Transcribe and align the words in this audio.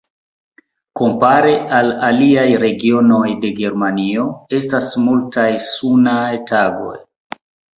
Kompare 0.99 1.51
al 1.79 1.91
aliaj 2.07 2.47
regionoj 2.65 3.21
de 3.45 3.53
Germanio 3.59 4.27
estas 4.61 4.89
multaj 5.05 5.47
sunaj 5.71 6.27
tagoj. 6.55 6.99